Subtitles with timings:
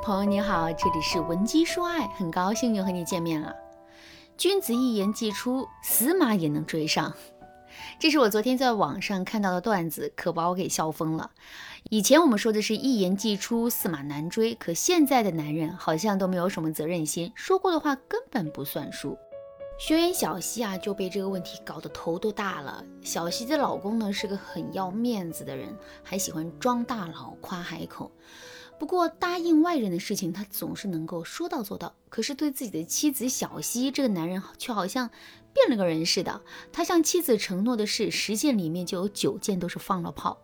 [0.00, 3.54] 朋友你好，这里是文姬说爱，很高兴又和你见面了。
[4.36, 7.12] 君子一言既出，死马也能追上。
[7.98, 11.30] 这是我昨天在网上看到的段子，可把我给笑疯了。
[11.90, 19.18] 以前我们说的是一言既出，驷马难追，可现在的男人好像都没有什么责任心，说过的话根本不算数。
[19.78, 22.82] 学员小西啊就被这个问题搞得头都大了。
[23.02, 28.10] 小西的老公呢是个很要面子的人，还喜欢装大佬、夸海口。
[28.78, 31.94] 不过答应外人的事情，他总是能够说到做到。
[32.08, 35.10] 可是对自己的妻子小西，这个男人却好像
[35.52, 36.40] 变了个人似的。
[36.72, 40.38] 他向妻子承诺的事，十件里面就有九件都是放了炮。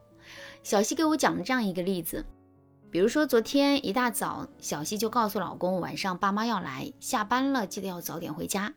[0.63, 2.25] 小西给我讲了这样一个例子，
[2.91, 8.75] 比如说昨天一大早，小西就告诉老公晚上爸妈要来，下班了记得要早点回家。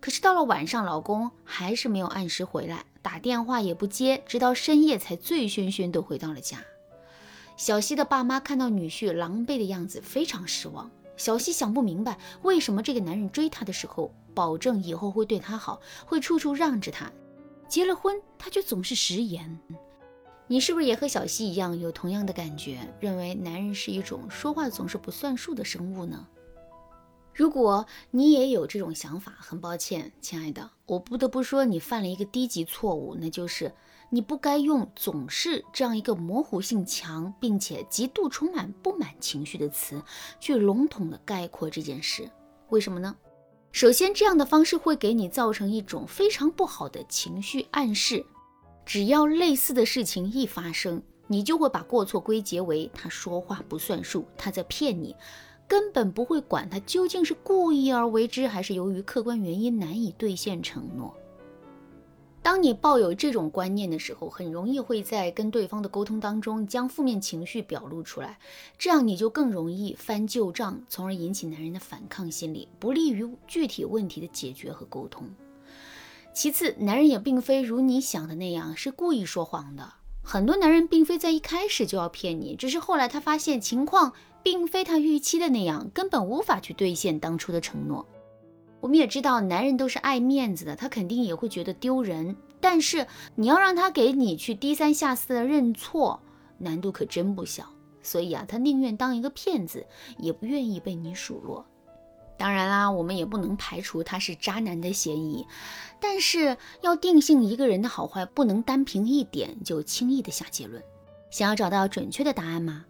[0.00, 6.58] 可是到了晚上，老公还是没有按时回来，打电话也不接，直到深夜才醉醺醺的回到了家。
[7.58, 10.88] 小西的爸妈看到女婿狼狈的样子，非常失望。
[11.16, 17.10] 小西想不明白，为什么这个男人追她的时候，保证以后会对她好，会处处让着她；
[17.68, 19.58] 结了婚，他却总是食言。
[20.46, 26.28] 你是不是也和小西一样，有同样的感觉，认为男人是一种说话总是不算数的生物呢？
[27.34, 33.72] 如果你也有这种想法，很抱歉，亲爱的，我不得不说，你犯了一个低级错误，那就是。
[34.10, 40.02] 你不该用“总是”这样一个模糊性强，并且极度充满不满情绪的词，
[40.40, 42.30] 去笼统的概括这件事。
[42.70, 43.14] 为什么呢？
[43.70, 48.24] 首先，这样的方式会给你造成一种非常不好的情绪暗示。
[48.86, 55.14] 只要类似的事情一发生，你就会把过错归结为他说话不算数，他在骗你，
[55.68, 61.14] 根本不会管他究竟是故意而为之，还是由于客观原因难以兑现承诺。
[62.48, 68.38] 当你抱有这种观念的时候，很容易会在跟对方的沟通当中将负面情绪表露出来，
[68.78, 75.28] 这样你就更容易翻旧账，从而引起男人的反抗心理，不利于具体问题的解决和沟通。
[76.32, 88.06] 其次，男人也并非如你想的那样是故意说谎的，很多男人并非在一开始就要骗你，只是后来他发现情况并非他预期的那样，根本无法去兑现当初的承诺。
[88.80, 92.36] 我们也知道，男人都是爱面子的，他肯定也会觉得丢人。
[92.60, 96.20] 但是你要让他给你去低三下四的认错，
[96.58, 97.66] 难度可真不小。
[98.02, 99.86] 所以啊，他宁愿当一个骗子，
[100.18, 101.66] 也不愿意被你数落。
[102.38, 105.44] 当然啦，我们也不能排除他是渣男的嫌疑。
[106.00, 110.82] 但是要定性一个人的好坏，不能单凭一点就轻易的下结论。
[111.30, 112.84] 想要找到准确的答案吗？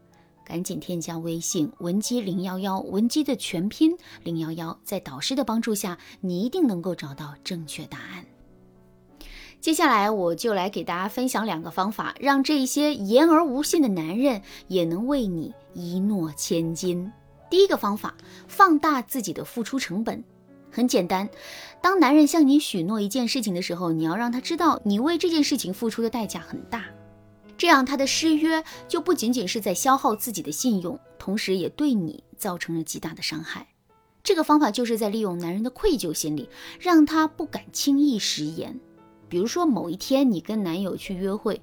[0.44, 8.24] 赶紧添加微信文姬零幺幺，文姬的全拼零幺幺，在导师的帮助下，你一定能够找到正确答案。
[9.60, 17.10] 接下来我就来给大家分享两个方法，让这些言而无信的男人也能为你一诺千金。
[17.50, 18.14] 第一个方法，
[18.46, 20.22] 放大自己的付出成本。
[20.70, 21.28] 很简单，
[21.80, 26.84] 当男人向你许诺一件事情的时候，你要让他知道你为这件事情付出的代价很大。
[27.56, 33.66] 这样，他的失约就不仅仅是在消耗自己的信用，同时也对你造成了极大的伤害。
[34.22, 36.48] 这个方法就是在利用男人的愧疚心理，
[36.78, 38.78] 让他不敢轻易食言。
[39.28, 41.60] 比如说，某一天你跟男友去约会，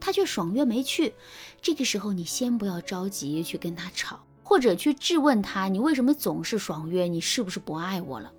[0.00, 1.14] 他却爽约没去，
[1.62, 8.32] 这个时候你先不要着急去跟他吵，或者去质问他你为什么总是爽约，你是不是不爱我了？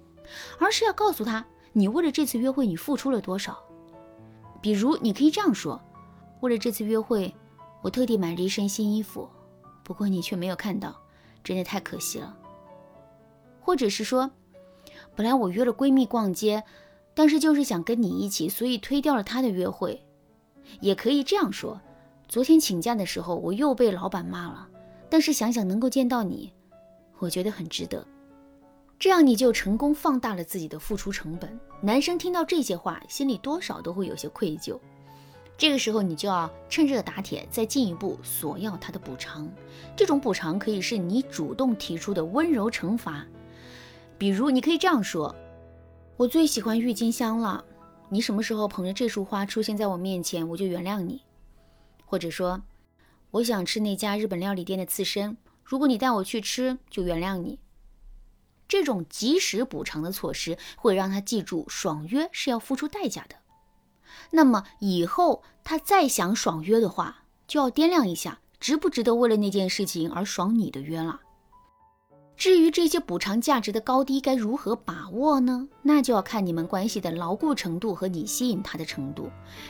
[0.60, 3.58] 而是要告诉他，你为了这次约会你付出了多少。
[4.62, 5.80] 比如，你可以这样说。
[6.42, 7.34] 为了这次约会，
[7.82, 9.30] 我特地买了一身新衣服，
[9.84, 11.00] 不过你却没有看到，
[11.44, 12.36] 真的太可惜了。
[13.62, 14.30] 或者是说，
[15.16, 16.64] 本来我约了闺蜜逛街，
[17.16, 20.00] 但是就是想跟你一起，所以推掉了他的约会。
[20.82, 21.80] 也可以这样说，
[22.28, 24.68] 昨天请假的时候我又被老板骂了，
[25.10, 26.52] 但是想想能够见到你，
[27.18, 28.06] 我觉得很值得。
[28.98, 31.60] 这样你就成功放大了自己的付出成本。
[31.82, 34.80] 男生听到这些话，心里多少都会有些愧疚。
[35.58, 39.48] 这个时候，你就要趁热打铁，再进一步索要他的补偿。
[39.96, 43.26] 这种补偿可以是你主动提出的温柔惩罚，
[44.18, 45.34] 比如你可以这样说
[46.18, 47.66] ：“我最喜欢郁金香了，
[48.08, 51.22] 你什么时候捧着这束花出现在我面前，我就原谅你。”
[52.08, 52.62] 或者说
[53.32, 57.60] ：“我想吃那家日本料理店的刺身，如果你带我去吃，就原谅你。”
[58.66, 63.36] 这种及时补偿的措施会让他记住，爽约是要付出代价的。
[64.32, 71.20] 那么以后他再想爽约的话，就要掂量一下值不值得为了那件事情而爽你的约了。
[72.38, 75.68] 至于这些补偿价值的高低该如何把握呢？
[75.82, 79.30] 那就要看你们关系的牢固程度和你吸引他的程度。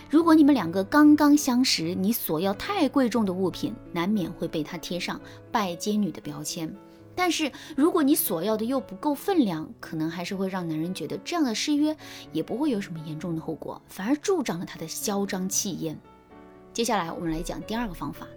[0.10, 5.22] 如果你们两个刚刚相识，你索要太贵重的物品，难免会被他贴上
[5.52, 6.74] 拜金女的标签。
[7.18, 11.96] 但是如果你索要的又不够分量，可能还是会让男人觉得这样的失约
[12.34, 15.98] 也不会有什么严重的后果，反而助长了他的嚣张气焰。
[16.74, 18.28] 接下来我们来讲第二个方法，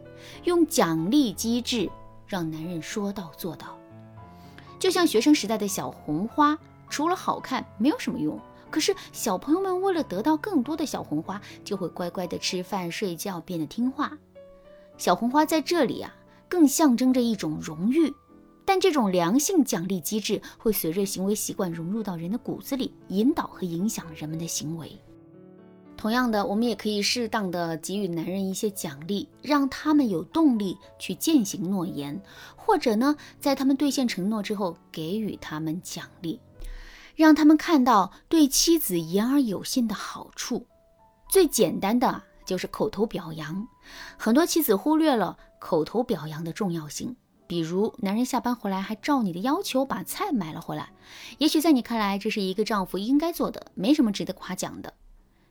[0.45, 1.89] 用奖励机制
[2.27, 3.78] 让男人说到做到。
[4.79, 6.59] 就像学生时代的小红花，
[6.89, 8.39] 除了好看没有什么用。
[8.71, 14.17] 可是小朋友们为了得到更多的小红花，就会乖乖的吃饭睡觉，变得听话。
[14.97, 16.15] 小红花在这里啊，
[16.49, 18.13] 更象征着一种荣誉。
[18.65, 24.93] 但这种良性奖励机制会随着行为习惯融入到人的骨子里，引导和影响人们的行为。
[25.99, 32.23] 同样的，我们也可以适当的给予男人一些奖励，让他们有动力去践行诺言，
[32.55, 36.39] 或者呢，在他们兑现承诺之后，给予他们奖励，
[37.17, 40.65] 让他们看到对妻子言而有信的好处。
[41.29, 43.67] 最简单的就是口头表扬，
[44.17, 47.17] 很多妻子忽略了口头表扬的重要性。
[47.49, 50.93] 比如，男人下班回来还照你的要求把菜买了回来，
[51.39, 54.95] 也许在你看来这是一个丈夫应该做的，没什么值得夸奖的。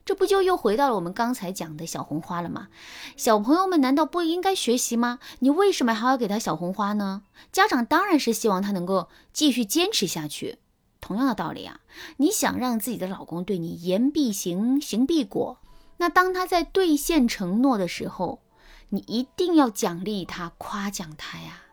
[0.08, 2.68] 这不就又回到了我们刚才讲的小红花了吗？
[3.14, 5.18] 小朋友们难道不应该学习吗？
[5.40, 7.24] 你为什么还要给他小红花呢？
[7.52, 10.60] 家长当然是希望他能够继续坚持下去。
[11.02, 11.80] 同样的道理啊，
[12.16, 15.58] 你想让自己的老公对你言必行，行必果，
[15.98, 18.40] 那当他在兑现承诺的时候，
[18.88, 21.64] 你一定要奖励他，夸奖他呀。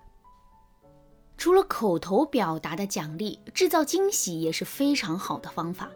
[1.46, 5.92] 除了口头表达的奖励，制造惊喜也是非常好的方法。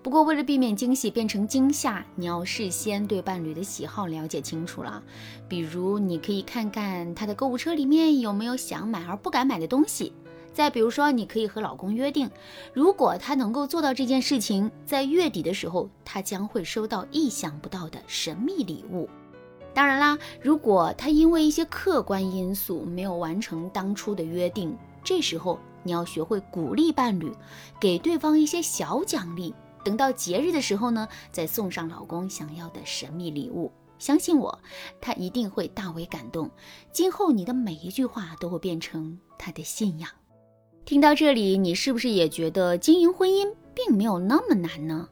[0.00, 5.02] 不过，为了避免惊喜变成惊吓，你要事先对伴侣的喜好了解清楚了。
[5.48, 10.12] 比如，你可以看看他的购物车里面有没有想买而不敢买的东西。
[10.54, 12.30] 再比如说，你可以和老公约定，
[12.72, 19.10] 如果他能够做到这件事情，在月底的时候，他将会收到意想不到的神秘礼物。
[19.74, 27.32] 当然啦，如果他因为一些客观因素没有完成当初的约定，这时候你要学会鼓励伴侣，
[27.80, 29.54] 给对方一些小奖励。
[29.84, 33.72] 等到节日的时候呢，再送上老公想要的神秘礼物。
[33.98, 34.58] 相信我，
[35.00, 36.50] 他一定会大为感动。
[36.92, 40.08] 今后你的每一句话都会变成他的信仰。
[40.84, 45.08] 听到这里，你是不是也觉得经营婚姻并没有那么难呢？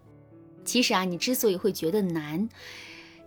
[0.64, 2.48] 其实啊，你之所以会觉得难。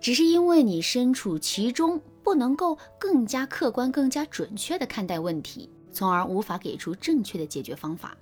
[0.02, 8.18] 只是因为你身处其中，不能够更加客观、更加准确地看待问题，从而无法给出正确的解决方法。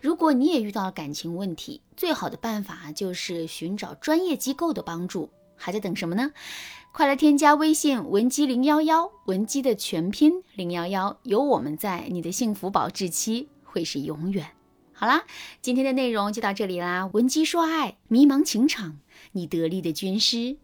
[0.00, 5.30] 如果你也遇到了感情问题，最好的办法就是寻找专业机构的帮助。
[5.56, 6.30] 还在等什么呢？
[6.92, 14.46] 快来添加微信文姬零幺幺，文姬的全拼零幺幺，有我们在，你的幸福保质期会是永远。
[14.92, 15.24] 好啦，
[15.62, 17.08] 今天的内容就到这里啦。
[17.12, 18.98] 文姬说爱，迷茫情场，
[19.32, 20.58] 你得力的军师。